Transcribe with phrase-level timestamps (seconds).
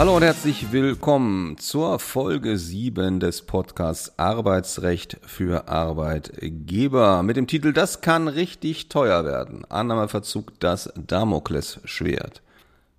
[0.00, 7.74] Hallo und herzlich willkommen zur Folge 7 des Podcasts Arbeitsrecht für Arbeitgeber mit dem Titel
[7.74, 9.66] Das kann richtig teuer werden.
[9.68, 12.40] Annahmeverzug das Damoklesschwert.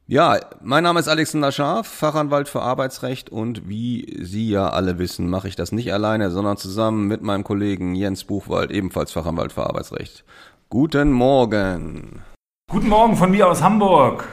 [0.06, 5.28] Ja, mein Name ist Alexander Scharf, Fachanwalt für Arbeitsrecht und wie Sie ja alle wissen,
[5.28, 9.66] mache ich das nicht alleine, sondern zusammen mit meinem Kollegen Jens Buchwald, ebenfalls Fachanwalt für
[9.66, 10.24] Arbeitsrecht.
[10.70, 12.22] Guten Morgen.
[12.70, 14.28] Guten Morgen von mir aus Hamburg.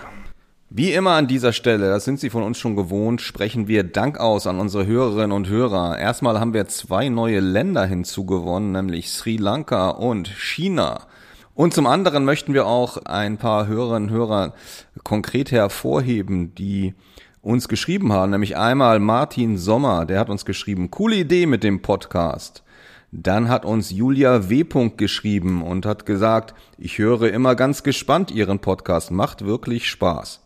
[0.71, 4.21] Wie immer an dieser Stelle, das sind Sie von uns schon gewohnt, sprechen wir Dank
[4.21, 5.99] aus an unsere Hörerinnen und Hörer.
[5.99, 11.07] Erstmal haben wir zwei neue Länder hinzugewonnen, nämlich Sri Lanka und China.
[11.55, 14.53] Und zum anderen möchten wir auch ein paar Hörerinnen und Hörer
[15.05, 16.93] konkret hervorheben, die
[17.41, 21.81] uns geschrieben haben, nämlich einmal Martin Sommer, der hat uns geschrieben, coole Idee mit dem
[21.81, 22.62] Podcast.
[23.11, 24.91] Dann hat uns Julia W.
[24.98, 30.42] geschrieben und hat gesagt, ich höre immer ganz gespannt Ihren Podcast, macht wirklich Spaß.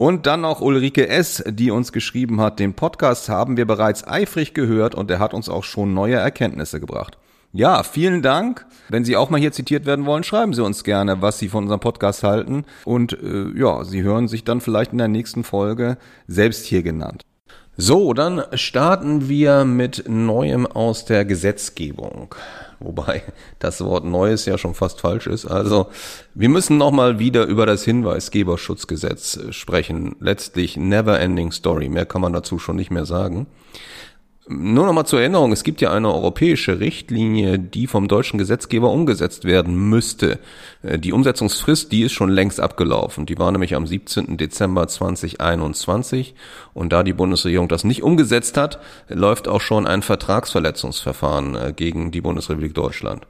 [0.00, 4.54] Und dann noch Ulrike S., die uns geschrieben hat, den Podcast haben wir bereits eifrig
[4.54, 7.18] gehört und er hat uns auch schon neue Erkenntnisse gebracht.
[7.52, 8.64] Ja, vielen Dank.
[8.88, 11.64] Wenn Sie auch mal hier zitiert werden wollen, schreiben Sie uns gerne, was Sie von
[11.64, 12.64] unserem Podcast halten.
[12.86, 17.26] Und äh, ja, Sie hören sich dann vielleicht in der nächsten Folge selbst hier genannt.
[17.76, 22.34] So, dann starten wir mit Neuem aus der Gesetzgebung.
[22.84, 23.22] Wobei
[23.58, 25.46] das Wort Neues ja schon fast falsch ist.
[25.46, 25.88] Also,
[26.34, 30.16] wir müssen nochmal wieder über das Hinweisgeberschutzgesetz sprechen.
[30.18, 31.90] Letztlich never ending story.
[31.90, 33.46] Mehr kann man dazu schon nicht mehr sagen.
[34.52, 38.90] Nur noch mal zur Erinnerung, es gibt ja eine europäische Richtlinie, die vom deutschen Gesetzgeber
[38.90, 40.40] umgesetzt werden müsste.
[40.82, 43.26] Äh, die Umsetzungsfrist, die ist schon längst abgelaufen.
[43.26, 44.36] Die war nämlich am 17.
[44.36, 46.34] Dezember 2021.
[46.74, 52.10] Und da die Bundesregierung das nicht umgesetzt hat, läuft auch schon ein Vertragsverletzungsverfahren äh, gegen
[52.10, 53.28] die Bundesrepublik Deutschland.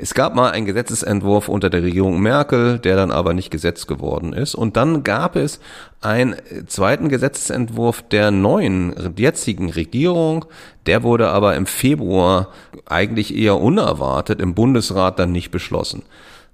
[0.00, 4.32] Es gab mal einen Gesetzesentwurf unter der Regierung Merkel, der dann aber nicht Gesetz geworden
[4.32, 4.54] ist.
[4.54, 5.58] Und dann gab es
[6.00, 6.36] einen
[6.68, 10.44] zweiten Gesetzesentwurf der neuen jetzigen Regierung.
[10.86, 12.50] Der wurde aber im Februar
[12.86, 16.04] eigentlich eher unerwartet im Bundesrat dann nicht beschlossen.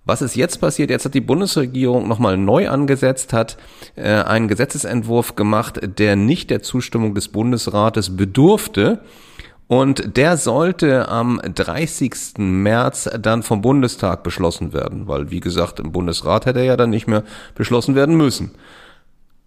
[0.06, 0.88] Was ist jetzt passiert?
[0.88, 3.59] Jetzt hat die Bundesregierung nochmal neu angesetzt, hat
[3.97, 9.00] äh, einen Gesetzesentwurf gemacht, der nicht der Zustimmung des Bundesrates bedurfte.
[9.66, 12.38] Und der sollte am 30.
[12.38, 16.91] März dann vom Bundestag beschlossen werden, weil, wie gesagt, im Bundesrat hätte er ja dann
[16.91, 18.53] nicht mehr beschlossen werden müssen.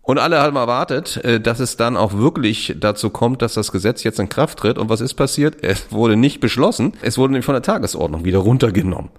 [0.02, 4.04] Und alle haben erwartet, äh, dass es dann auch wirklich dazu kommt, dass das Gesetz
[4.04, 4.78] jetzt in Kraft tritt.
[4.78, 5.58] Und was ist passiert?
[5.62, 6.94] Es wurde nicht beschlossen.
[7.02, 9.10] Es wurde nämlich von der Tagesordnung wieder runtergenommen.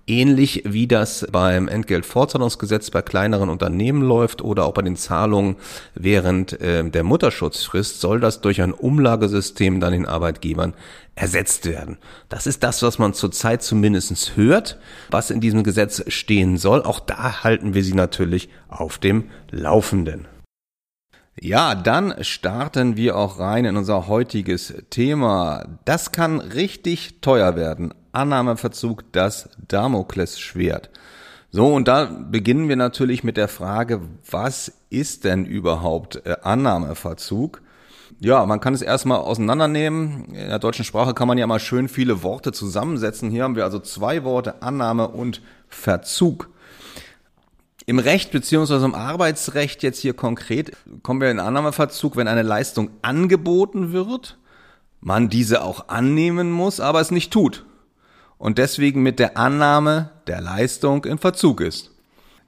[0.07, 5.55] Ähnlich wie das beim Entgeltfortzahlungsgesetz bei kleineren Unternehmen läuft oder auch bei den Zahlungen
[5.95, 10.75] während äh, der Mutterschutzfrist, soll das durch ein Umlagesystem dann den Arbeitgebern
[11.15, 11.97] ersetzt werden.
[12.29, 14.77] Das ist das, was man zurzeit zumindest hört,
[15.09, 16.83] was in diesem Gesetz stehen soll.
[16.83, 20.27] Auch da halten wir Sie natürlich auf dem Laufenden.
[21.41, 25.65] Ja, dann starten wir auch rein in unser heutiges Thema.
[25.83, 27.93] Das kann richtig teuer werden.
[28.15, 30.89] Annahmeverzug das Damoklesschwert.
[31.51, 37.61] So, und da beginnen wir natürlich mit der Frage, was ist denn überhaupt äh, Annahmeverzug?
[38.19, 40.25] Ja, man kann es erstmal auseinandernehmen.
[40.33, 43.29] In der deutschen Sprache kann man ja mal schön viele Worte zusammensetzen.
[43.29, 46.49] Hier haben wir also zwei Worte, Annahme und Verzug.
[47.85, 50.71] Im Recht beziehungsweise im Arbeitsrecht jetzt hier konkret
[51.03, 54.37] kommen wir in Annahmeverzug, wenn eine Leistung angeboten wird,
[55.01, 57.63] man diese auch annehmen muss, aber es nicht tut.
[58.45, 61.89] Und deswegen mit der Annahme der Leistung in Verzug ist.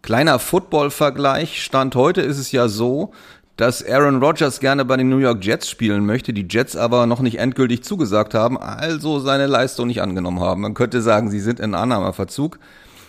[0.03, 1.63] Kleiner Football-Vergleich.
[1.63, 3.13] Stand heute ist es ja so,
[3.55, 7.21] dass Aaron Rodgers gerne bei den New York Jets spielen möchte, die Jets aber noch
[7.21, 10.61] nicht endgültig zugesagt haben, also seine Leistung nicht angenommen haben.
[10.61, 12.59] Man könnte sagen, sie sind in Annahmeverzug.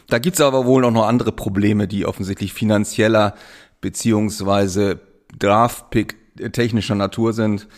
[0.08, 3.34] Da gibt's aber wohl auch noch andere Probleme, die offensichtlich finanzieller
[3.82, 4.98] beziehungsweise
[5.38, 7.68] Draft-Pick technischer Natur sind.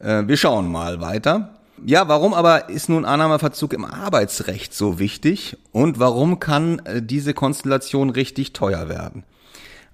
[0.00, 1.54] Äh, wir schauen mal weiter.
[1.84, 7.34] Ja, warum aber ist nun Annahmeverzug im Arbeitsrecht so wichtig und warum kann äh, diese
[7.34, 9.24] Konstellation richtig teuer werden?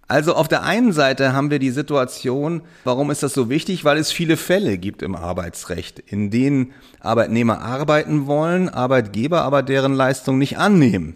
[0.07, 3.85] Also auf der einen Seite haben wir die Situation, warum ist das so wichtig?
[3.85, 9.95] Weil es viele Fälle gibt im Arbeitsrecht, in denen Arbeitnehmer arbeiten wollen, Arbeitgeber aber deren
[9.95, 11.15] Leistung nicht annehmen.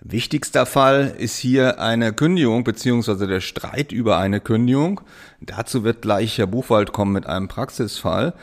[0.00, 5.00] Wichtigster Fall ist hier eine Kündigung beziehungsweise der Streit über eine Kündigung.
[5.40, 8.34] Dazu wird gleich Herr Buchwald kommen mit einem Praxisfall.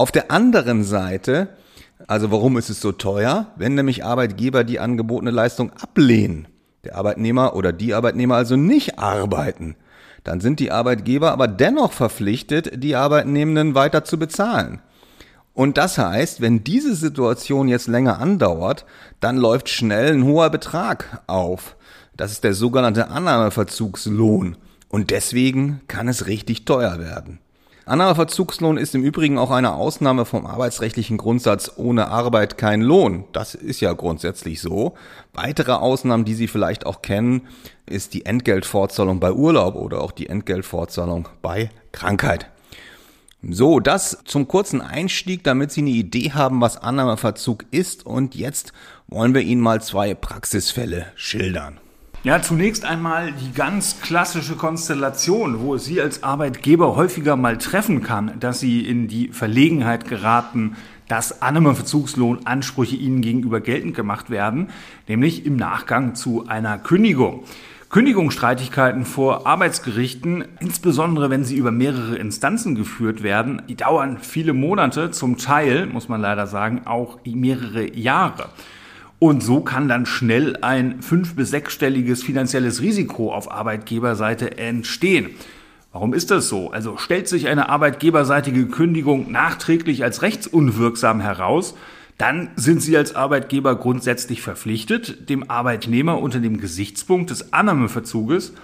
[0.00, 1.50] Auf der anderen Seite,
[2.06, 3.48] also warum ist es so teuer?
[3.56, 6.48] Wenn nämlich Arbeitgeber die angebotene Leistung ablehnen
[6.84, 9.76] der Arbeitnehmer oder die Arbeitnehmer also nicht arbeiten,
[10.24, 14.80] dann sind die Arbeitgeber aber dennoch verpflichtet, die Arbeitnehmenden weiter zu bezahlen.
[15.52, 18.86] Und das heißt, wenn diese Situation jetzt länger andauert,
[19.20, 21.76] dann läuft schnell ein hoher Betrag auf.
[22.16, 24.56] Das ist der sogenannte Annahmeverzugslohn.
[24.88, 27.38] Und deswegen kann es richtig teuer werden.
[27.90, 33.24] Annahmeverzugslohn ist im Übrigen auch eine Ausnahme vom arbeitsrechtlichen Grundsatz ohne Arbeit kein Lohn.
[33.32, 34.94] Das ist ja grundsätzlich so.
[35.34, 37.48] Weitere Ausnahmen, die Sie vielleicht auch kennen,
[37.86, 42.46] ist die Entgeltfortzahlung bei Urlaub oder auch die Entgeltfortzahlung bei Krankheit.
[43.42, 48.06] So, das zum kurzen Einstieg, damit Sie eine Idee haben, was Annahmeverzug ist.
[48.06, 48.72] Und jetzt
[49.08, 51.80] wollen wir Ihnen mal zwei Praxisfälle schildern.
[52.22, 58.02] Ja, zunächst einmal die ganz klassische Konstellation, wo es Sie als Arbeitgeber häufiger mal treffen
[58.02, 60.76] kann, dass Sie in die Verlegenheit geraten,
[61.08, 64.68] dass Annahmeverzugslohnansprüche Ihnen gegenüber geltend gemacht werden,
[65.08, 67.44] nämlich im Nachgang zu einer Kündigung.
[67.88, 75.10] Kündigungsstreitigkeiten vor Arbeitsgerichten, insbesondere wenn sie über mehrere Instanzen geführt werden, die dauern viele Monate,
[75.10, 78.50] zum Teil, muss man leider sagen, auch mehrere Jahre.
[79.20, 85.30] Und so kann dann schnell ein fünf- bis sechsstelliges finanzielles Risiko auf Arbeitgeberseite entstehen.
[85.92, 86.70] Warum ist das so?
[86.70, 91.74] Also stellt sich eine arbeitgeberseitige Kündigung nachträglich als rechtsunwirksam heraus,
[92.16, 98.54] dann sind Sie als Arbeitgeber grundsätzlich verpflichtet, dem Arbeitnehmer unter dem Gesichtspunkt des Annahmeverzuges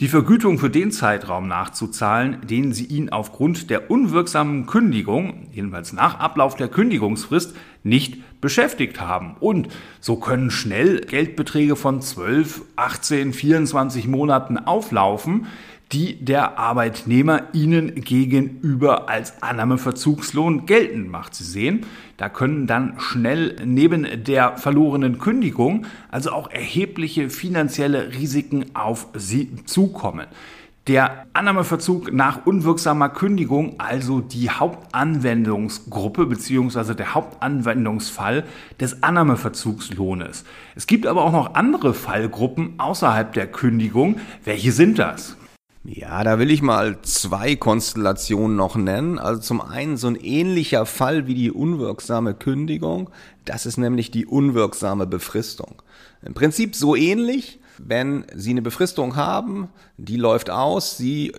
[0.00, 6.18] die Vergütung für den Zeitraum nachzuzahlen, den Sie ihn aufgrund der unwirksamen Kündigung, jedenfalls nach
[6.18, 7.54] Ablauf der Kündigungsfrist,
[7.84, 9.36] nicht beschäftigt haben.
[9.38, 9.68] Und
[10.00, 15.46] so können schnell Geldbeträge von 12, 18, 24 Monaten auflaufen,
[15.94, 21.36] die der Arbeitnehmer Ihnen gegenüber als Annahmeverzugslohn geltend macht.
[21.36, 21.86] Sie sehen,
[22.16, 29.64] da können dann schnell neben der verlorenen Kündigung also auch erhebliche finanzielle Risiken auf Sie
[29.66, 30.26] zukommen.
[30.88, 36.94] Der Annahmeverzug nach unwirksamer Kündigung, also die Hauptanwendungsgruppe bzw.
[36.94, 38.44] der Hauptanwendungsfall
[38.80, 40.44] des Annahmeverzugslohnes.
[40.74, 44.16] Es gibt aber auch noch andere Fallgruppen außerhalb der Kündigung.
[44.44, 45.36] Welche sind das?
[45.86, 49.18] Ja, da will ich mal zwei Konstellationen noch nennen.
[49.18, 53.10] Also zum einen so ein ähnlicher Fall wie die unwirksame Kündigung.
[53.44, 55.82] Das ist nämlich die unwirksame Befristung.
[56.22, 61.32] Im Prinzip so ähnlich, wenn Sie eine Befristung haben, die läuft aus, Sie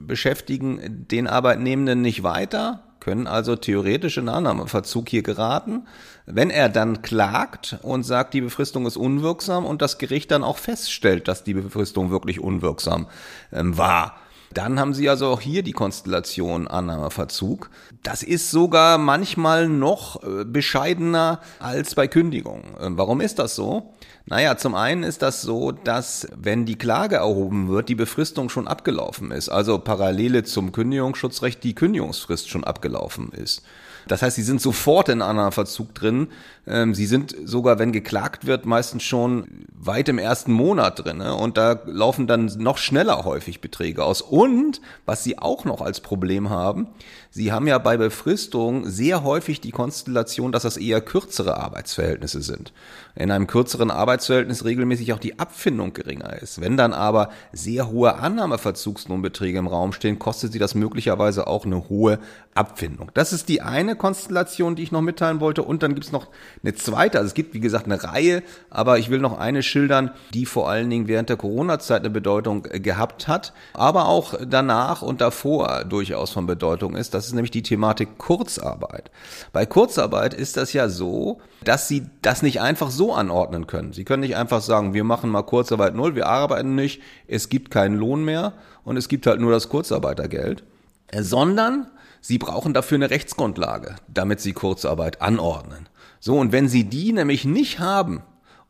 [0.00, 5.88] beschäftigen den Arbeitnehmenden nicht weiter, können also theoretisch in Annahmeverzug hier geraten.
[6.24, 10.56] Wenn er dann klagt und sagt, die Befristung ist unwirksam und das Gericht dann auch
[10.56, 13.08] feststellt, dass die Befristung wirklich unwirksam
[13.52, 14.14] ähm, war,
[14.54, 17.70] dann haben Sie also auch hier die Konstellation Annahmeverzug.
[18.02, 22.64] Das ist sogar manchmal noch äh, bescheidener als bei Kündigung.
[22.80, 23.94] Ähm, warum ist das so?
[24.26, 28.68] Naja, zum einen ist das so, dass wenn die Klage erhoben wird, die Befristung schon
[28.68, 29.48] abgelaufen ist.
[29.48, 33.62] Also parallele zum Kündigungsschutzrecht die Kündigungsfrist schon abgelaufen ist.
[34.08, 36.28] Das heißt, sie sind sofort in einer Verzug drin.
[36.66, 41.18] Ähm, sie sind sogar, wenn geklagt wird, meistens schon weit im ersten Monat drin.
[41.18, 41.34] Ne?
[41.34, 44.20] Und da laufen dann noch schneller häufig Beträge aus.
[44.20, 46.88] Und was sie auch noch als Problem haben,
[47.32, 52.72] sie haben ja bei Befristung sehr häufig die Konstellation, dass das eher kürzere Arbeitsverhältnisse sind.
[53.14, 56.60] In einem kürzeren Arbeitsverhältnis regelmäßig auch die Abfindung geringer ist.
[56.60, 61.88] Wenn dann aber sehr hohe Annahmeverzugslohnbeträge im Raum stehen, kostet sie das möglicherweise auch eine
[61.88, 62.18] hohe
[62.54, 63.10] Abfindung.
[63.14, 65.62] Das ist die eine Konstellation, die ich noch mitteilen wollte.
[65.62, 66.28] Und dann gibt es noch
[66.62, 67.18] eine zweite.
[67.18, 70.68] Also es gibt, wie gesagt, eine Reihe, aber ich will noch eine schildern, die vor
[70.68, 75.84] allen Dingen während der Corona-Zeit eine Bedeutung äh, gehabt hat, aber auch danach und davor
[75.84, 77.14] durchaus von Bedeutung ist.
[77.22, 79.12] Das ist nämlich die Thematik Kurzarbeit.
[79.52, 83.92] Bei Kurzarbeit ist das ja so, dass sie das nicht einfach so anordnen können.
[83.92, 87.70] Sie können nicht einfach sagen, wir machen mal Kurzarbeit null, wir arbeiten nicht, es gibt
[87.70, 90.64] keinen Lohn mehr und es gibt halt nur das Kurzarbeitergeld,
[91.12, 91.86] äh, sondern
[92.20, 95.88] Sie brauchen dafür eine Rechtsgrundlage, damit Sie Kurzarbeit anordnen.
[96.18, 98.22] So, und wenn Sie die nämlich nicht haben,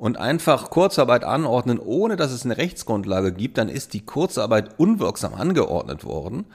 [0.03, 5.33] und einfach Kurzarbeit anordnen, ohne dass es eine Rechtsgrundlage gibt, dann ist die Kurzarbeit unwirksam
[5.33, 6.47] angeordnet worden.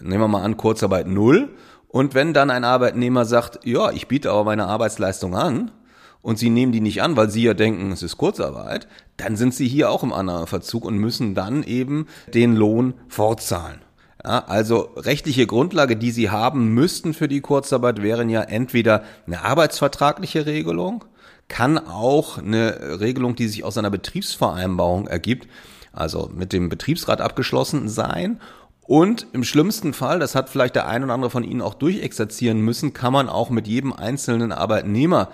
[0.00, 1.48] Nehmen wir mal an, Kurzarbeit null.
[1.88, 5.72] Und wenn dann ein Arbeitnehmer sagt, ja, ich biete aber meine Arbeitsleistung an,
[6.20, 9.52] und sie nehmen die nicht an, weil sie ja denken, es ist Kurzarbeit, dann sind
[9.52, 13.80] sie hier auch im Annahmeverzug und müssen dann eben den Lohn fortzahlen.
[14.24, 19.42] Ja, also rechtliche Grundlage, die sie haben müssten für die Kurzarbeit, wären ja entweder eine
[19.42, 21.04] arbeitsvertragliche Regelung
[21.48, 25.48] kann auch eine Regelung, die sich aus einer Betriebsvereinbarung ergibt,
[25.92, 28.40] also mit dem Betriebsrat abgeschlossen sein.
[28.84, 32.60] Und im schlimmsten Fall, das hat vielleicht der ein oder andere von Ihnen auch durchexerzieren
[32.60, 35.28] müssen, kann man auch mit jedem einzelnen Arbeitnehmer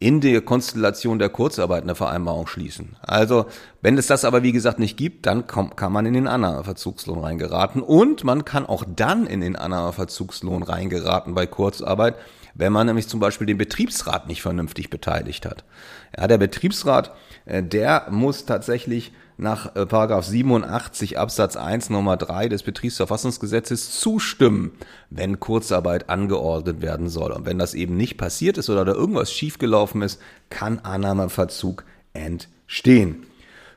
[0.00, 2.96] in der Konstellation der Kurzarbeit eine Vereinbarung schließen.
[3.02, 3.46] Also,
[3.82, 7.82] wenn es das aber wie gesagt nicht gibt, dann kann man in den Annahmeverzugslohn reingeraten
[7.82, 12.14] und man kann auch dann in den Annahmeverzugslohn reingeraten bei Kurzarbeit,
[12.58, 15.64] wenn man nämlich zum Beispiel den Betriebsrat nicht vernünftig beteiligt hat.
[16.16, 17.12] Ja, der Betriebsrat,
[17.46, 24.72] äh, der muss tatsächlich nach äh, Paragraph 87 Absatz 1 Nummer 3 des Betriebsverfassungsgesetzes zustimmen,
[25.08, 27.30] wenn Kurzarbeit angeordnet werden soll.
[27.30, 33.26] Und wenn das eben nicht passiert ist oder da irgendwas schiefgelaufen ist, kann Annahmeverzug entstehen.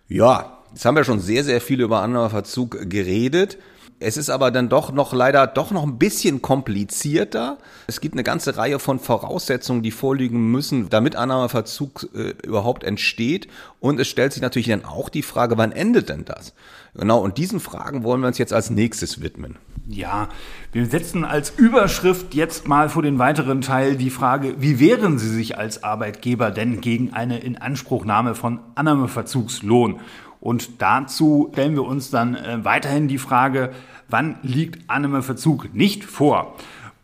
[0.08, 3.60] Ja, jetzt haben wir schon sehr, sehr viel über Annahmeverzug geredet.
[4.01, 7.60] Es ist aber dann doch noch leider doch noch ein bisschen komplizierter.
[7.86, 13.48] Es gibt eine ganze Reihe von Voraussetzungen, die vorliegen müssen, damit Annahmeverzug äh, überhaupt entsteht.
[13.79, 16.53] Und es stellt sich natürlich dann auch die Frage, wann endet denn das?
[16.96, 19.58] Genau, und diesen Fragen wollen wir uns jetzt als nächstes widmen.
[19.88, 20.29] Ja,
[20.72, 25.29] wir setzen als Überschrift jetzt mal vor den weiteren Teil die Frage, wie wehren Sie
[25.29, 30.00] sich als Arbeitgeber denn gegen eine Inanspruchnahme von Annahmeverzugslohn?
[30.42, 33.72] Und dazu stellen wir uns dann äh, weiterhin die Frage,
[34.10, 36.58] wann liegt Annahmeverzug nicht vor?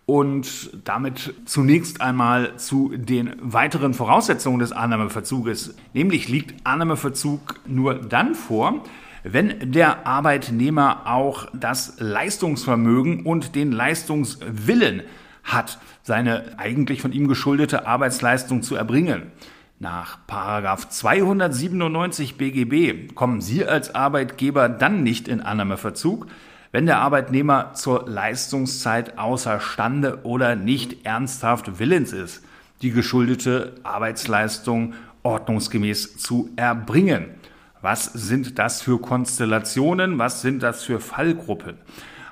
[0.07, 5.75] Und damit zunächst einmal zu den weiteren Voraussetzungen des Annahmeverzuges.
[5.93, 8.83] Nämlich liegt Annahmeverzug nur dann vor,
[9.23, 15.03] wenn der Arbeitnehmer auch das Leistungsvermögen und den Leistungswillen
[15.43, 19.31] hat, seine eigentlich von ihm geschuldete Arbeitsleistung zu erbringen.
[19.79, 26.25] Nach 297 BGB kommen Sie als Arbeitgeber dann nicht in Annahmeverzug,
[26.71, 32.43] wenn der Arbeitnehmer zur Leistungszeit außerstande oder nicht ernsthaft willens ist,
[32.81, 37.35] die geschuldete Arbeitsleistung ordnungsgemäß zu erbringen.
[37.81, 40.17] Was sind das für Konstellationen?
[40.17, 41.77] Was sind das für Fallgruppen?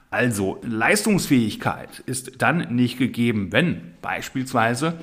[0.09, 4.95] Also Leistungsfähigkeit ist dann nicht gegeben, wenn beispielsweise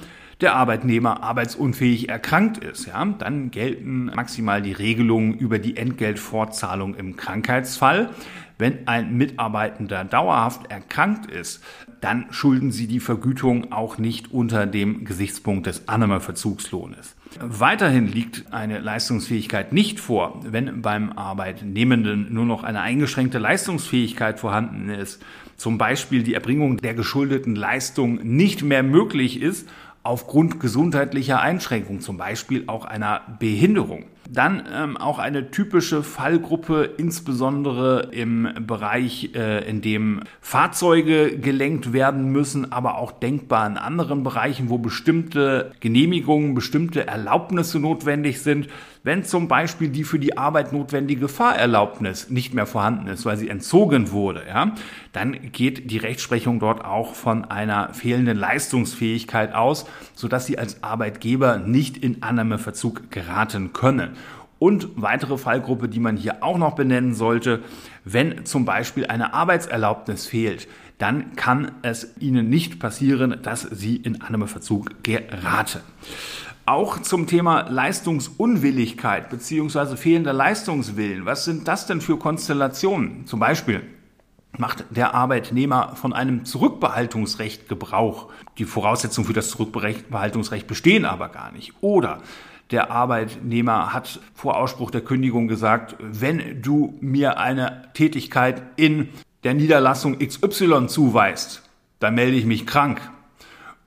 [0.42, 7.16] der Arbeitnehmer arbeitsunfähig erkrankt ist, ja, dann gelten maximal die Regelungen über die Entgeltfortzahlung im
[7.16, 8.10] Krankheitsfall.
[8.58, 11.64] Wenn ein Mitarbeitender dauerhaft erkrankt ist,
[12.00, 17.16] dann schulden Sie die Vergütung auch nicht unter dem Gesichtspunkt des Annahmeverzugslohnes.
[17.40, 24.90] Weiterhin liegt eine Leistungsfähigkeit nicht vor, wenn beim Arbeitnehmenden nur noch eine eingeschränkte Leistungsfähigkeit vorhanden
[24.90, 25.22] ist,
[25.56, 29.68] zum Beispiel die Erbringung der geschuldeten Leistung nicht mehr möglich ist
[30.02, 34.06] aufgrund gesundheitlicher Einschränkungen, zum Beispiel auch einer Behinderung.
[34.30, 42.32] Dann ähm, auch eine typische Fallgruppe, insbesondere im Bereich, äh, in dem Fahrzeuge gelenkt werden
[42.32, 48.68] müssen, aber auch denkbar in anderen Bereichen, wo bestimmte Genehmigungen, bestimmte Erlaubnisse notwendig sind.
[49.04, 53.48] Wenn zum Beispiel die für die Arbeit notwendige Fahrerlaubnis nicht mehr vorhanden ist, weil sie
[53.48, 54.74] entzogen wurde, ja,
[55.12, 61.58] dann geht die Rechtsprechung dort auch von einer fehlenden Leistungsfähigkeit aus, sodass sie als Arbeitgeber
[61.58, 64.10] nicht in Annahmeverzug geraten können.
[64.60, 67.64] Und weitere Fallgruppe, die man hier auch noch benennen sollte,
[68.04, 70.68] wenn zum Beispiel eine Arbeitserlaubnis fehlt,
[70.98, 75.80] dann kann es Ihnen nicht passieren, dass Sie in Annahmeverzug geraten.
[76.64, 79.96] Auch zum Thema Leistungsunwilligkeit bzw.
[79.96, 81.26] fehlender Leistungswillen.
[81.26, 83.26] Was sind das denn für Konstellationen?
[83.26, 83.82] Zum Beispiel
[84.56, 88.28] macht der Arbeitnehmer von einem Zurückbehaltungsrecht Gebrauch.
[88.58, 91.72] Die Voraussetzungen für das Zurückbehaltungsrecht bestehen aber gar nicht.
[91.80, 92.20] Oder
[92.70, 99.08] der Arbeitnehmer hat vor Ausspruch der Kündigung gesagt, wenn du mir eine Tätigkeit in
[99.42, 101.62] der Niederlassung XY zuweist,
[101.98, 103.00] dann melde ich mich krank.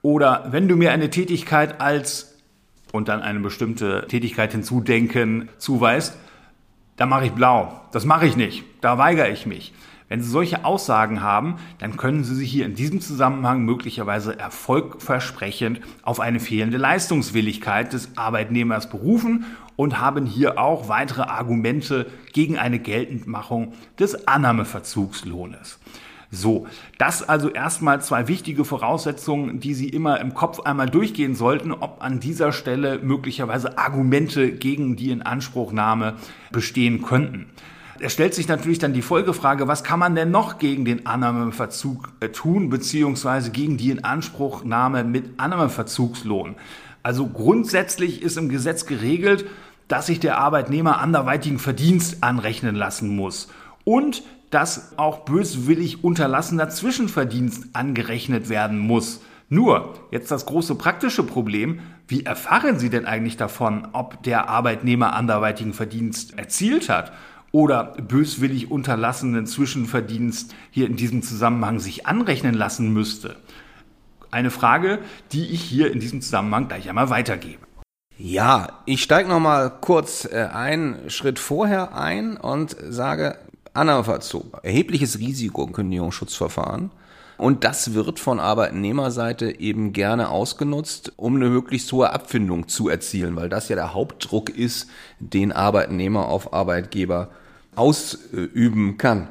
[0.02, 2.35] Oder wenn du mir eine Tätigkeit als
[2.96, 6.16] und dann eine bestimmte Tätigkeit hinzudenken zuweist,
[6.96, 7.80] dann mache ich blau.
[7.92, 8.64] Das mache ich nicht.
[8.80, 9.72] Da weigere ich mich.
[10.08, 15.80] Wenn Sie solche Aussagen haben, dann können Sie sich hier in diesem Zusammenhang möglicherweise erfolgversprechend
[16.02, 22.78] auf eine fehlende Leistungswilligkeit des Arbeitnehmers berufen und haben hier auch weitere Argumente gegen eine
[22.78, 25.80] Geltendmachung des Annahmeverzugslohnes.
[26.30, 26.66] So,
[26.98, 32.02] das also erstmal zwei wichtige Voraussetzungen, die Sie immer im Kopf einmal durchgehen sollten, ob
[32.02, 36.14] an dieser Stelle möglicherweise Argumente gegen die Inanspruchnahme
[36.50, 37.46] bestehen könnten.
[37.98, 42.12] Es stellt sich natürlich dann die Folgefrage, was kann man denn noch gegen den Annahmeverzug
[42.20, 46.56] äh, tun, beziehungsweise gegen die Inanspruchnahme mit Annahmeverzugslohn?
[47.02, 49.46] Also grundsätzlich ist im Gesetz geregelt,
[49.88, 53.48] dass sich der Arbeitnehmer anderweitigen Verdienst anrechnen lassen muss
[53.86, 59.20] und dass auch böswillig unterlassener Zwischenverdienst angerechnet werden muss.
[59.48, 65.14] Nur, jetzt das große praktische Problem, wie erfahren Sie denn eigentlich davon, ob der Arbeitnehmer
[65.14, 67.12] anderweitigen Verdienst erzielt hat
[67.52, 73.36] oder böswillig unterlassenen Zwischenverdienst hier in diesem Zusammenhang sich anrechnen lassen müsste?
[74.32, 74.98] Eine Frage,
[75.30, 77.66] die ich hier in diesem Zusammenhang gleich einmal weitergebe.
[78.18, 83.38] Ja, ich steige noch mal kurz äh, einen Schritt vorher ein und sage,
[83.76, 86.90] Annahmeverzug, erhebliches Risiko im Kündigungsschutzverfahren.
[87.38, 93.36] Und das wird von Arbeitnehmerseite eben gerne ausgenutzt, um eine möglichst hohe Abfindung zu erzielen,
[93.36, 94.88] weil das ja der Hauptdruck ist,
[95.20, 97.28] den Arbeitnehmer auf Arbeitgeber
[97.74, 99.28] ausüben kann.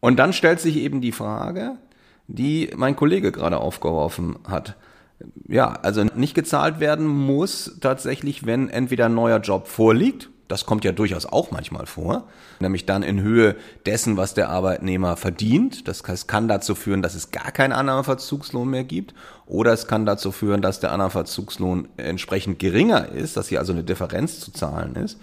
[0.00, 1.76] Und dann stellt sich eben die Frage,
[2.26, 4.76] die mein Kollege gerade aufgeworfen hat.
[5.48, 10.84] Ja, also nicht gezahlt werden muss tatsächlich, wenn entweder ein neuer Job vorliegt, das kommt
[10.84, 12.26] ja durchaus auch manchmal vor,
[12.58, 13.54] nämlich dann in Höhe
[13.86, 15.86] dessen, was der Arbeitnehmer verdient.
[15.86, 19.14] Das kann dazu führen, dass es gar keinen Annahmeverzugslohn mehr gibt
[19.46, 23.84] oder es kann dazu führen, dass der Annahmeverzugslohn entsprechend geringer ist, dass hier also eine
[23.84, 25.20] Differenz zu zahlen ist.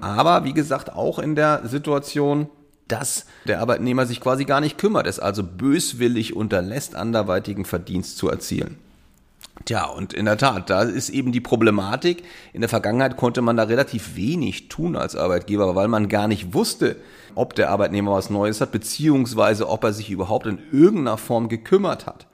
[0.00, 2.48] Aber wie gesagt, auch in der Situation,
[2.86, 8.28] dass der Arbeitnehmer sich quasi gar nicht kümmert, es also böswillig unterlässt, anderweitigen Verdienst zu
[8.28, 8.78] erzielen.
[9.66, 12.22] Tja, und in der Tat, da ist eben die Problematik.
[12.52, 16.54] In der Vergangenheit konnte man da relativ wenig tun als Arbeitgeber, weil man gar nicht
[16.54, 16.94] wusste,
[17.34, 22.06] ob der Arbeitnehmer was Neues hat, beziehungsweise ob er sich überhaupt in irgendeiner Form gekümmert
[22.06, 22.28] hat.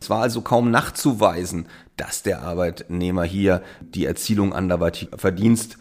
[0.00, 5.78] Es war also kaum nachzuweisen, dass der Arbeitnehmer hier die Erzielung anderweitiger Verdienst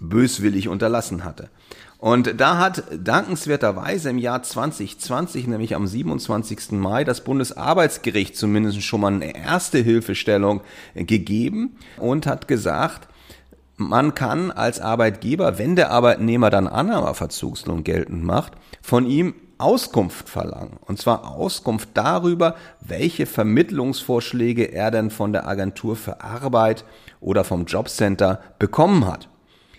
[0.00, 1.48] böswillig unterlassen hatte.
[1.98, 6.72] Und da hat dankenswerterweise im Jahr 2020, nämlich am 27.
[6.72, 10.62] Mai, das Bundesarbeitsgericht zumindest schon mal eine erste Hilfestellung
[10.94, 13.08] gegeben und hat gesagt,
[13.76, 20.78] man kann als Arbeitgeber, wenn der Arbeitnehmer dann Annahmeverzugslohn geltend macht, von ihm Auskunft verlangen.
[20.80, 26.84] Und zwar Auskunft darüber, welche Vermittlungsvorschläge er denn von der Agentur für Arbeit
[27.20, 29.28] oder vom Jobcenter bekommen hat.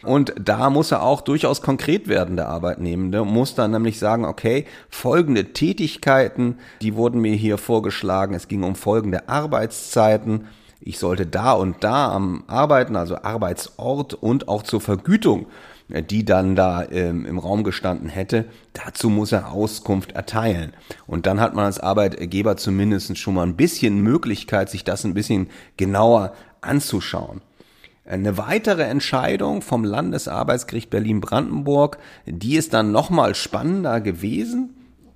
[0.04, 4.66] Und da muss er auch durchaus konkret werden, der Arbeitnehmende, muss dann nämlich sagen, okay,
[4.90, 10.48] folgende Tätigkeiten, die wurden mir hier vorgeschlagen, es ging um folgende Arbeitszeiten,
[10.84, 15.46] ich sollte da und da am Arbeiten, also Arbeitsort und auch zur Vergütung,
[16.10, 20.74] die dann da ähm, im Raum gestanden hätte, dazu muss er Auskunft erteilen.
[21.06, 25.14] Und dann hat man als Arbeitgeber zumindest schon mal ein bisschen Möglichkeit, sich das ein
[25.14, 27.42] bisschen genauer anzuschauen.
[28.12, 34.72] Eine weitere Entscheidung vom Landesarbeitsgericht Berlin-Brandenburg, die ist dann nochmal spannender gewesen.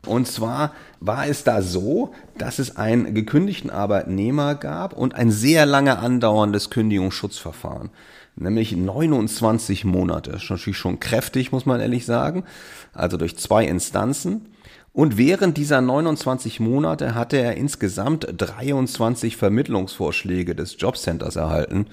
[0.07, 5.65] Und zwar war es da so, dass es einen gekündigten Arbeitnehmer gab und ein sehr
[5.65, 7.89] lange andauerndes Kündigungsschutzverfahren.
[8.37, 10.31] Nämlich 29 Monate.
[10.31, 12.45] Das ist natürlich schon kräftig, muss man ehrlich sagen.
[12.93, 14.45] Also durch zwei Instanzen.
[14.93, 21.87] Und während dieser 29 Monate hatte er insgesamt 23 Vermittlungsvorschläge des Jobcenters erhalten.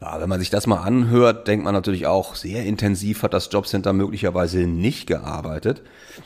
[0.00, 3.50] Ja, wenn man sich das mal anhört, denkt man natürlich auch, sehr intensiv hat das
[3.52, 5.82] Jobcenter möglicherweise nicht gearbeitet.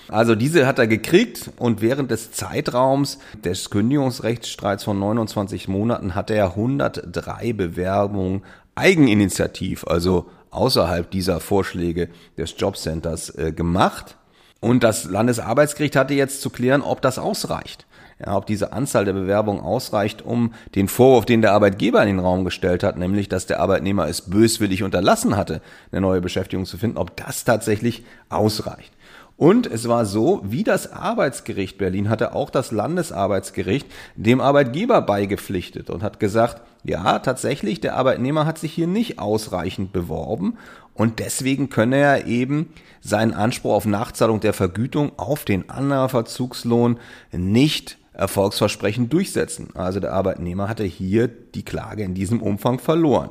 [0.08, 6.30] Also diese hat er gekriegt und während des Zeitraums des Kündigungsrechtsstreits von 29 Monaten hat
[6.30, 8.44] er 103 Bewerbungen
[8.76, 14.16] eigeninitiativ, also außerhalb dieser Vorschläge des Jobcenters äh, gemacht.
[14.60, 17.86] Und das Landesarbeitsgericht hatte jetzt zu klären, ob das ausreicht
[18.18, 22.18] ja, ob diese Anzahl der Bewerbungen ausreicht, um den Vorwurf, den der Arbeitgeber in den
[22.18, 25.60] Raum gestellt hat, nämlich, dass der Arbeitnehmer es böswillig unterlassen hatte,
[25.92, 28.92] eine neue Beschäftigung zu finden, ob das tatsächlich ausreicht.
[29.36, 35.90] Und es war so, wie das Arbeitsgericht Berlin hatte auch das Landesarbeitsgericht dem Arbeitgeber beigepflichtet
[35.90, 40.56] und hat gesagt, ja, tatsächlich, der Arbeitnehmer hat sich hier nicht ausreichend beworben
[40.94, 46.98] und deswegen könne er eben seinen Anspruch auf Nachzahlung der Vergütung auf den Annahmeverzugslohn
[47.32, 49.68] nicht erfolgsversprechend durchsetzen.
[49.74, 53.30] Also der Arbeitnehmer hatte hier die Klage in diesem Umfang verloren.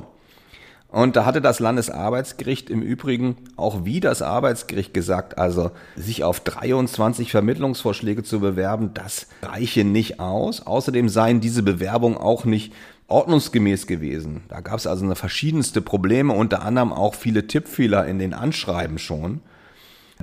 [0.88, 6.40] Und da hatte das Landesarbeitsgericht im Übrigen auch wie das Arbeitsgericht gesagt, also sich auf
[6.40, 10.64] 23 Vermittlungsvorschläge zu bewerben, das reiche nicht aus.
[10.64, 12.72] Außerdem seien diese Bewerbungen auch nicht
[13.08, 14.44] ordnungsgemäß gewesen.
[14.48, 18.98] Da gab es also eine verschiedenste Probleme, unter anderem auch viele Tippfehler in den Anschreiben
[18.98, 19.40] schon.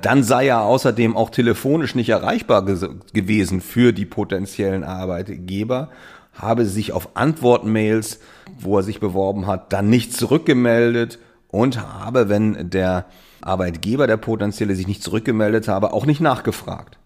[0.00, 5.90] Dann sei er außerdem auch telefonisch nicht erreichbar gewesen für die potenziellen Arbeitgeber,
[6.32, 8.18] habe sich auf Antwortmails,
[8.58, 13.06] wo er sich beworben hat, dann nicht zurückgemeldet und habe, wenn der
[13.40, 16.98] Arbeitgeber, der potenzielle, sich nicht zurückgemeldet habe, auch nicht nachgefragt.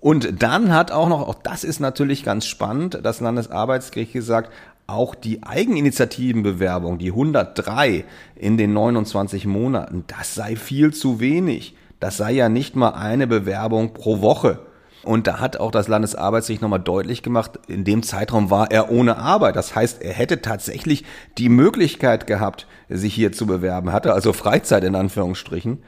[0.00, 4.52] Und dann hat auch noch, auch das ist natürlich ganz spannend, das Landesarbeitsgericht gesagt,
[4.86, 8.04] auch die Eigeninitiativenbewerbung, die 103
[8.36, 11.74] in den 29 Monaten, das sei viel zu wenig.
[12.00, 14.60] Das sei ja nicht mal eine Bewerbung pro Woche.
[15.04, 19.16] Und da hat auch das Landesarbeitsgericht nochmal deutlich gemacht, in dem Zeitraum war er ohne
[19.16, 19.56] Arbeit.
[19.56, 21.04] Das heißt, er hätte tatsächlich
[21.38, 25.82] die Möglichkeit gehabt, sich hier zu bewerben, hatte also Freizeit in Anführungsstrichen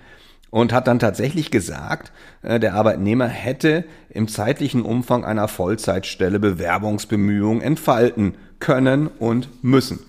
[0.50, 7.62] und hat dann tatsächlich gesagt, äh, der Arbeitnehmer hätte im zeitlichen Umfang einer Vollzeitstelle Bewerbungsbemühungen
[7.62, 10.00] entfalten können und müssen.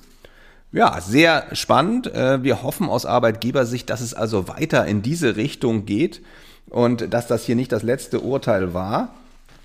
[0.74, 2.14] Ja, sehr spannend.
[2.14, 6.22] Äh, wir hoffen aus Arbeitgebersicht, dass es also weiter in diese Richtung geht
[6.70, 9.14] und dass das hier nicht das letzte Urteil war.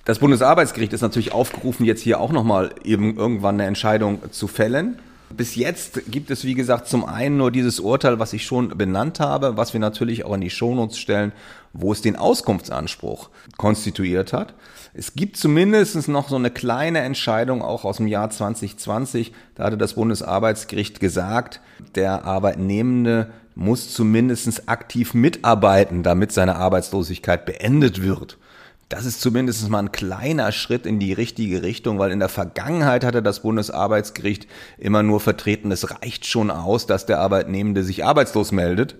[0.05, 4.99] Das Bundesarbeitsgericht ist natürlich aufgerufen, jetzt hier auch nochmal eben irgendwann eine Entscheidung zu fällen.
[5.35, 9.19] Bis jetzt gibt es, wie gesagt, zum einen nur dieses Urteil, was ich schon benannt
[9.19, 11.33] habe, was wir natürlich auch in die Shownotes stellen,
[11.73, 14.55] wo es den Auskunftsanspruch konstituiert hat.
[14.95, 19.33] Es gibt zumindest noch so eine kleine Entscheidung auch aus dem Jahr 2020.
[19.55, 21.61] Da hatte das Bundesarbeitsgericht gesagt,
[21.95, 28.39] der Arbeitnehmende muss zumindest aktiv mitarbeiten, damit seine Arbeitslosigkeit beendet wird.
[28.89, 33.05] Das ist zumindest mal ein kleiner Schritt in die richtige Richtung, weil in der Vergangenheit
[33.05, 34.47] hatte das Bundesarbeitsgericht
[34.79, 38.95] immer nur vertreten, es reicht schon aus, dass der Arbeitnehmende sich arbeitslos meldet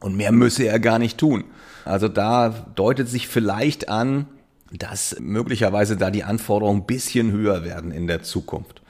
[0.00, 1.44] und mehr müsse er gar nicht tun.
[1.84, 4.26] Also da deutet sich vielleicht an,
[4.72, 8.82] dass möglicherweise da die Anforderungen ein bisschen höher werden in der Zukunft.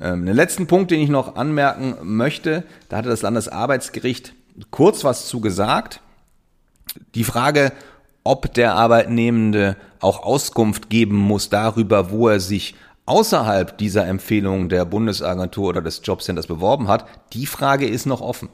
[0.00, 4.34] Ähm, den letzten Punkt, den ich noch anmerken möchte, da hatte das Landesarbeitsgericht
[4.70, 6.00] kurz was zu gesagt.
[7.14, 7.72] Die Frage,
[8.26, 12.74] ob der Arbeitnehmende auch Auskunft geben muss darüber, wo er sich
[13.06, 18.48] außerhalb dieser Empfehlung der Bundesagentur oder des Jobcenters beworben hat, die Frage ist noch offen.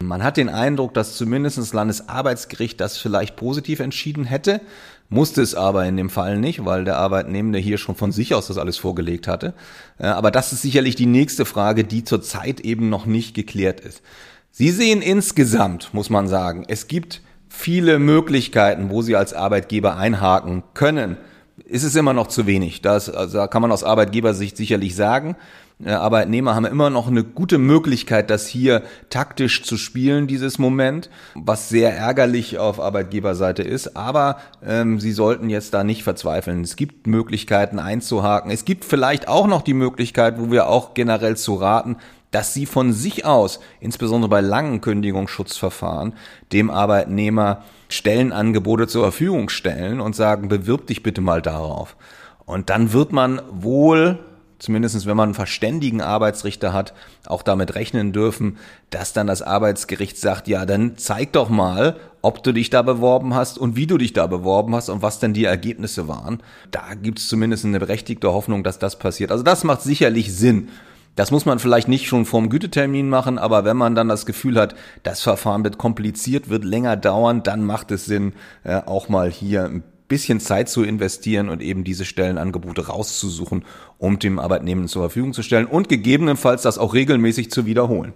[0.00, 4.60] Man hat den Eindruck, dass zumindest das Landesarbeitsgericht das vielleicht positiv entschieden hätte,
[5.08, 8.48] musste es aber in dem Fall nicht, weil der Arbeitnehmende hier schon von sich aus
[8.48, 9.54] das alles vorgelegt hatte.
[9.98, 14.02] Äh, aber das ist sicherlich die nächste Frage, die zurzeit eben noch nicht geklärt ist.
[14.50, 20.62] Sie sehen insgesamt, muss man sagen, es gibt viele Möglichkeiten, wo sie als Arbeitgeber einhaken
[20.74, 21.16] können,
[21.64, 22.82] ist es immer noch zu wenig.
[22.82, 25.36] Das also kann man aus Arbeitgebersicht sicherlich sagen.
[25.84, 31.68] Arbeitnehmer haben immer noch eine gute Möglichkeit, das hier taktisch zu spielen, dieses Moment, was
[31.68, 33.94] sehr ärgerlich auf Arbeitgeberseite ist.
[33.94, 36.62] Aber ähm, sie sollten jetzt da nicht verzweifeln.
[36.62, 38.50] Es gibt Möglichkeiten einzuhaken.
[38.50, 41.96] Es gibt vielleicht auch noch die Möglichkeit, wo wir auch generell zu raten,
[42.30, 46.14] dass sie von sich aus, insbesondere bei langen Kündigungsschutzverfahren,
[46.52, 51.96] dem Arbeitnehmer Stellenangebote zur Verfügung stellen und sagen, bewirb dich bitte mal darauf.
[52.44, 54.18] Und dann wird man wohl,
[54.58, 56.94] zumindest wenn man einen verständigen Arbeitsrichter hat,
[57.26, 58.58] auch damit rechnen dürfen,
[58.90, 63.34] dass dann das Arbeitsgericht sagt, ja, dann zeig doch mal, ob du dich da beworben
[63.34, 66.42] hast und wie du dich da beworben hast und was denn die Ergebnisse waren.
[66.70, 69.30] Da gibt es zumindest eine berechtigte Hoffnung, dass das passiert.
[69.30, 70.68] Also das macht sicherlich Sinn.
[71.16, 74.60] Das muss man vielleicht nicht schon vorm Gütetermin machen, aber wenn man dann das Gefühl
[74.60, 79.30] hat, das Verfahren wird kompliziert, wird länger dauern, dann macht es Sinn, äh, auch mal
[79.30, 83.64] hier ein bisschen Zeit zu investieren und eben diese Stellenangebote rauszusuchen,
[83.98, 88.12] um dem Arbeitnehmer zur Verfügung zu stellen und gegebenenfalls das auch regelmäßig zu wiederholen.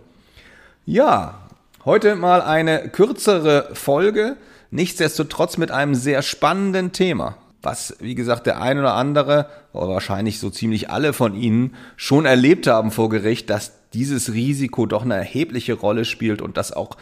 [0.85, 1.49] Ja,
[1.87, 4.37] heute mal eine kürzere Folge,
[4.71, 10.39] nichtsdestotrotz mit einem sehr spannenden Thema was, wie gesagt, der ein oder andere, oder wahrscheinlich
[10.39, 15.17] so ziemlich alle von Ihnen schon erlebt haben vor Gericht, dass dieses Risiko doch eine
[15.17, 16.97] erhebliche Rolle spielt und das auch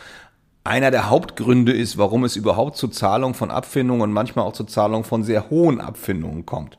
[0.64, 4.66] einer der Hauptgründe ist, warum es überhaupt zur Zahlung von Abfindungen und manchmal auch zur
[4.66, 6.78] Zahlung von sehr hohen Abfindungen kommt.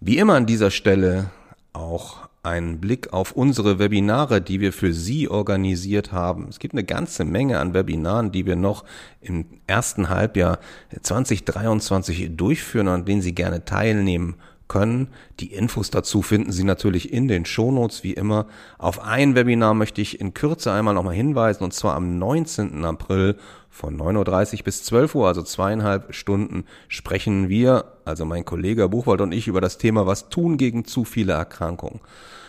[0.00, 1.30] Wie immer an dieser Stelle
[1.72, 6.46] auch einen Blick auf unsere Webinare, die wir für Sie organisiert haben.
[6.48, 8.84] Es gibt eine ganze Menge an Webinaren, die wir noch
[9.20, 10.58] im ersten Halbjahr
[11.02, 14.36] 2023 durchführen, an denen Sie gerne teilnehmen
[14.68, 15.08] können.
[15.40, 18.46] Die Infos dazu finden Sie natürlich in den Shownotes wie immer.
[18.78, 22.84] Auf ein Webinar möchte ich in Kürze einmal nochmal hinweisen und zwar am 19.
[22.84, 23.36] April
[23.70, 29.20] Von 9.30 Uhr bis 12 Uhr, also zweieinhalb Stunden, sprechen wir, also mein Kollege Buchwald
[29.20, 32.00] und ich, über das Thema, was tun gegen zu viele Erkrankungen.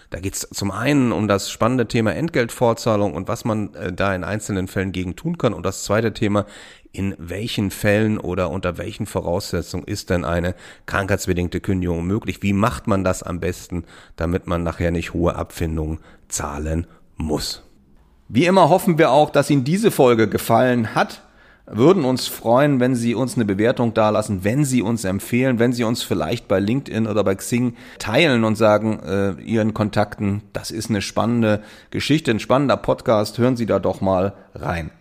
[0.09, 4.15] Da geht es zum einen um das spannende Thema Entgeltfortzahlung und was man äh, da
[4.15, 5.53] in einzelnen Fällen gegen tun kann.
[5.53, 6.45] Und das zweite Thema,
[6.93, 12.41] in welchen Fällen oder unter welchen Voraussetzungen ist denn eine krankheitsbedingte Kündigung möglich?
[12.41, 13.83] Wie macht man das am besten,
[14.15, 17.63] damit man nachher nicht hohe Abfindungen zahlen muss?
[18.29, 21.21] Wie immer hoffen wir auch, dass Ihnen diese Folge gefallen hat.
[21.69, 25.83] Würden uns freuen, wenn Sie uns eine Bewertung dalassen, wenn Sie uns empfehlen, wenn Sie
[25.83, 30.89] uns vielleicht bei LinkedIn oder bei Xing teilen und sagen äh, Ihren Kontakten, das ist
[30.89, 34.91] eine spannende Geschichte, ein spannender Podcast, hören Sie da doch mal rein.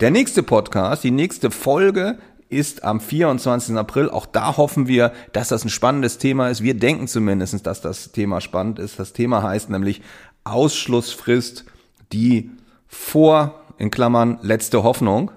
[0.00, 2.18] Der nächste Podcast, die nächste Folge
[2.50, 3.74] ist am 24.
[3.74, 4.10] April.
[4.10, 6.62] Auch da hoffen wir, dass das ein spannendes Thema ist.
[6.62, 8.98] Wir denken zumindest, dass das Thema spannend ist.
[8.98, 10.02] Das Thema heißt nämlich
[10.44, 11.64] Ausschlussfrist
[12.12, 12.50] die
[12.86, 15.30] vor, in Klammern, letzte Hoffnung.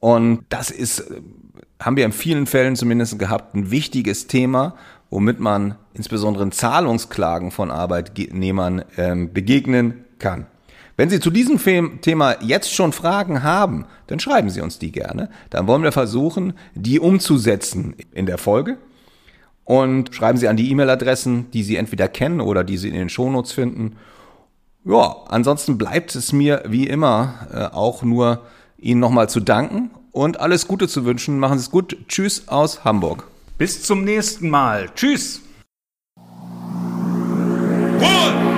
[0.00, 1.04] Und das ist,
[1.80, 4.74] haben wir in vielen Fällen zumindest gehabt, ein wichtiges Thema,
[5.10, 10.46] womit man insbesondere in Zahlungsklagen von Arbeitnehmern ähm, begegnen kann.
[10.96, 11.60] Wenn Sie zu diesem
[12.00, 15.30] Thema jetzt schon Fragen haben, dann schreiben Sie uns die gerne.
[15.48, 18.78] Dann wollen wir versuchen, die umzusetzen in der Folge.
[19.64, 23.10] Und schreiben Sie an die E-Mail-Adressen, die Sie entweder kennen oder die Sie in den
[23.10, 23.96] Shownotes finden.
[24.84, 28.42] Ja, ansonsten bleibt es mir wie immer äh, auch nur
[28.78, 31.38] Ihnen nochmal zu danken und alles Gute zu wünschen.
[31.38, 31.96] Machen Sie es gut.
[32.08, 33.28] Tschüss aus Hamburg.
[33.58, 34.88] Bis zum nächsten Mal.
[34.94, 35.42] Tschüss.
[38.00, 38.57] One.